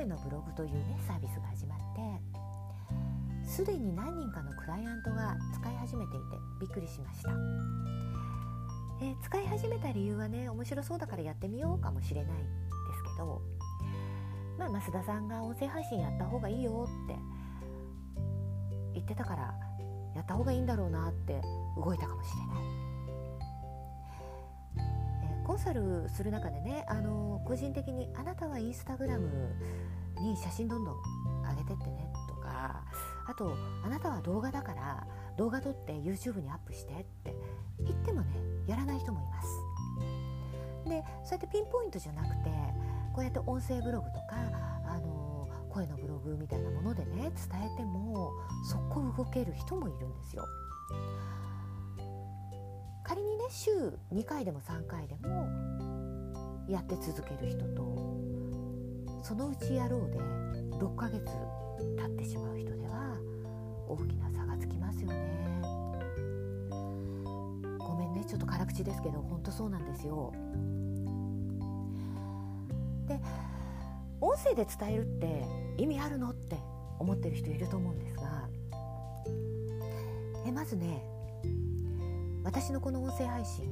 [0.00, 1.78] 声のブログというねサービスが始まっ
[3.44, 6.24] てすでに何人かのクライアントが使い始めていて
[6.58, 7.28] びっくりしました、
[9.02, 12.44] えー、使い始めた理由はね面白そうだからやってみようかもしれないで
[12.96, 13.42] すけど
[14.58, 17.16] まあ増田さんが音声配信やった方がいいよって
[18.94, 19.54] 言ってたから
[20.16, 21.42] やった方がいいんだろうなって
[25.60, 29.28] サルする中でねあの個人的にあなたはインスタグラム
[30.20, 30.94] に写真どんどん
[31.42, 32.82] 上げてってねとか
[33.26, 37.34] あとあなたは動画だから動画撮って YouTube にアップしてって
[37.78, 38.26] 言ってもね
[38.66, 39.48] やらない人もいます。
[40.88, 42.50] でそうやってピンポイントじゃなくて
[43.12, 44.36] こうやって音声ブログとか
[44.86, 48.32] あの声のブログみたいなものでね伝えても
[48.64, 50.44] そこ動ける人もいるんですよ。
[53.50, 53.70] 週
[54.12, 55.48] 2回でも3回でも
[56.68, 58.20] やって続ける人と
[59.22, 60.18] そのうちやろうで
[60.78, 61.24] 6ヶ月
[61.96, 63.18] 経ってしまう人では
[63.88, 65.60] 大きな差がつきますよね。
[67.78, 70.32] ごめんねちょっと辛口ですけど本当そうなんですよ。
[73.08, 73.20] で
[74.20, 75.44] 音声で伝えるって
[75.76, 76.30] 意味あるの？
[76.30, 76.56] って
[77.00, 78.48] 思ってる人いると思うんですが
[80.46, 81.04] えまずね
[82.50, 83.64] 私のこの音声配信、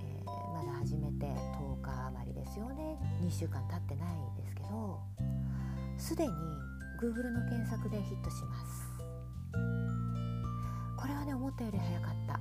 [0.00, 2.96] えー、まだ始めて10日余りですよね。
[3.22, 4.98] 2週間経ってないですけど
[5.98, 6.32] すでに
[6.98, 8.88] Google の検索でヒットします。
[10.96, 12.40] これはね思ったより早かった、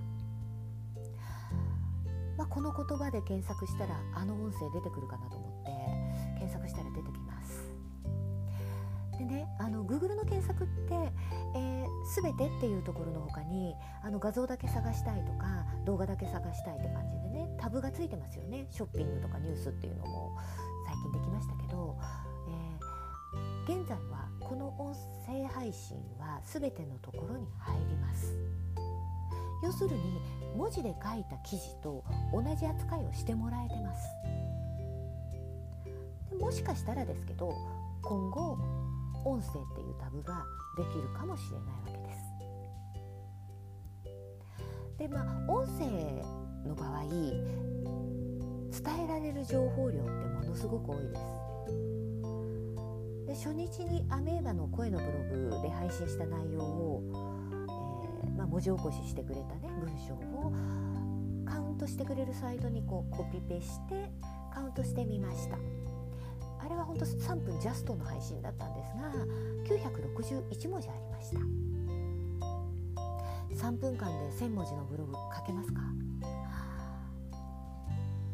[2.37, 5.71] まあ、この言葉で検索したらあの音声出てくるかなと思って
[6.39, 7.69] 検索したら出てきます。
[9.17, 11.11] でねあの Google の検索って、
[11.53, 18.67] えー、全てっていうところの他にあの画像だけ探したいとか動画だけ探したいって感じでねタブがついてますよね。
[18.71, 20.37] ショッピングとかニュースっていうのも
[20.85, 21.97] 最近できましたけど、
[22.47, 24.93] えー、現在はこの音
[25.25, 28.35] 声配信は全てのところに入ります。
[29.63, 30.19] 要するに
[30.57, 34.07] 文字で書いた記事と同じ扱いをしてもらえてます。
[36.39, 37.53] もしかしたらですけど
[38.01, 38.57] 今後
[39.23, 40.43] 音声っていうタブが
[40.77, 42.31] できるかもしれないわけです。
[44.97, 45.85] でまあ音声
[46.67, 47.03] の場合
[48.71, 51.21] 伝えられる情報量ってものすごく多いです。
[53.25, 57.01] で初日にアメーバの声のブログで配信した内容を、
[58.23, 60.53] えー、まあ、文字起こししてくれたね文章を
[61.45, 64.11] カウントしてくれるサイトにこうコピペして
[64.53, 65.57] カウントしてみました。
[66.71, 69.11] れは本当3分ジャストの配信だったんですが
[69.77, 71.39] 961文字ありました
[73.67, 75.81] 3分間で1000文字のブログ書けますか？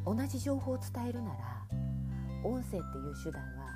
[0.05, 1.67] 同じ情報を伝えるなら
[2.45, 3.67] 音声っていう手段は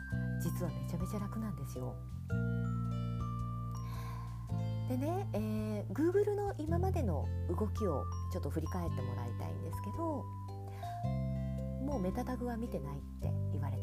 [0.42, 1.94] 実はめちゃめちゃ楽なんですよ。
[4.88, 10.24] でね、えー、Google の今までの動きをちょっと振り返ってもらいたいんですけど
[11.86, 13.81] もうメタタグは見てないって言われて。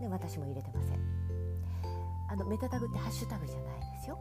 [0.00, 1.16] で私も入れてません。
[2.28, 4.18] あのメタタグってハッシュタグじゃないですよ。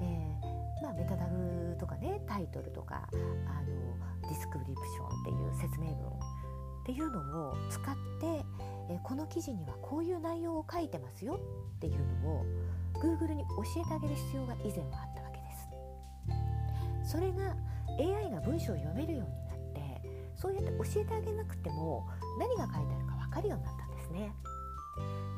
[0.00, 3.18] えー、まあメタタグとかねタイトルとかあの
[4.22, 8.44] ディスクリプションっていう説明文っていうのを使って、
[8.90, 11.38] えー、この記事にはこういう内容を書いてますよ
[11.76, 11.94] っていう
[12.24, 12.44] のを
[12.94, 17.12] Google に教えてあげる必要が以前はあったわけです。
[17.12, 17.54] それが
[17.98, 22.08] AI が文章を読めるようになってそうやって教えてあげなくても
[22.38, 24.32] 何が書いてあるかかるようになったんですね。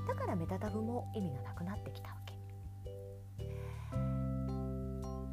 [0.08, 2.34] だからメタタグも意味がなくなってきたわけ。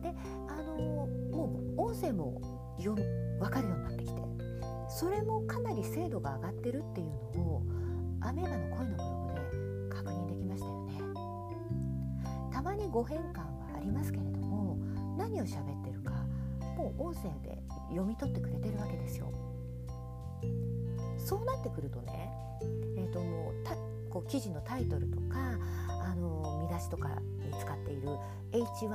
[0.02, 0.16] で
[0.48, 2.42] あのもう音声も
[2.80, 4.22] よ分かるようになってきて
[4.88, 7.08] それもかなり精度が上がってるっていう
[7.38, 7.64] のを
[8.22, 10.91] アメーバの声のブログで確認できましたよね。
[12.52, 13.46] たまに誤変換は
[13.76, 14.78] ありますけれども
[15.18, 16.14] 何を喋ってるか
[16.78, 18.91] もう音声で読み取ってくれてるわけ。
[18.91, 18.91] です
[21.32, 22.30] そうなってくるとね、
[22.98, 23.74] えーと、もうた
[24.10, 25.56] こう記事のタイトルとか
[25.88, 28.10] あの見出しとかに使っている
[28.52, 28.90] H1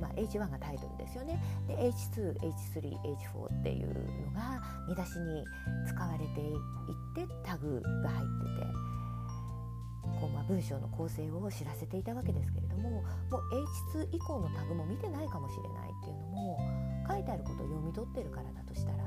[0.00, 1.42] まあ、H1 がタイトルですよね。
[1.66, 2.96] で H2、H3、
[3.50, 5.44] H4 っていうのが見出しに
[5.86, 13.04] 使われていってタグが入っててこう、まあ、文章の構成を知らせていたわけですけれどももう
[13.98, 16.58] H2 以降のタグも見てないかもしれないっていうのも
[17.10, 18.98] 書いてあることを読み取ってるからだとしたら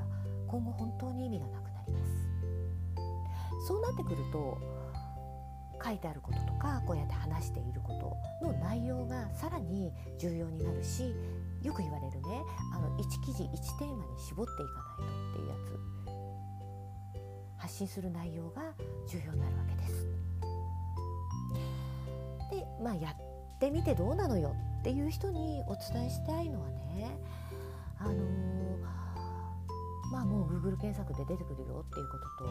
[0.46, 4.58] 今後本当に意味がなく思いますそうなってくると
[5.84, 7.92] 書いてあることとかこうやって話しているこ
[8.40, 11.14] との内容がさらに重要になるし
[11.62, 12.42] よく言われるね
[12.74, 14.62] あの1記事1テーマに絞っていか
[14.98, 15.92] ないとっていうやつ
[17.62, 18.62] 発信する内容が
[19.08, 20.08] 重要になるわけです。
[22.50, 27.16] でまあやってみてどうなのよっていう人にお伝えしたいのはね
[28.00, 28.41] あのー
[30.12, 32.50] まあもう Google 検索で出てくるよっていうことと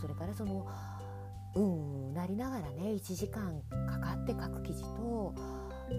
[0.00, 0.66] それからその
[1.54, 5.34] うんなりながらね1時間かかって書く記事と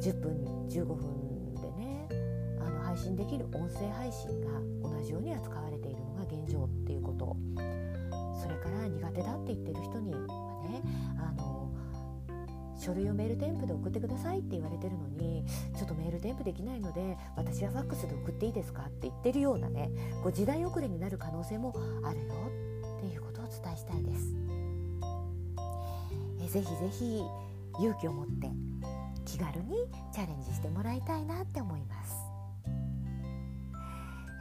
[0.01, 2.09] 10分15分でね
[2.59, 7.37] あの配信できる音声配信が同じように扱われているのが現状っていうこと。
[8.37, 10.19] それから苦手だって言ってる人には
[10.69, 10.81] ね
[11.17, 11.66] あの
[12.79, 15.45] 書類をメール添付で送ってくださいって言われてるのに
[15.75, 19.89] ちょっとメール添付できないので私はファックスで送っていいですかって言ってるようなね
[20.23, 22.33] こう時代遅れになる可能性もあるよ
[22.97, 24.35] っていうことをお伝えしたいです。
[26.41, 27.23] えぜひぜひ
[27.79, 28.49] 勇気を持って
[29.25, 29.75] 気軽に
[30.13, 32.15] チャレンジしてもらいたいなって思います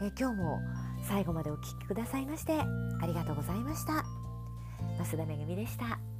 [0.02, 0.60] え今日も
[1.08, 4.04] 最後までお聴きくださいましてありがとうございました
[4.98, 6.15] 増田めぐみでした。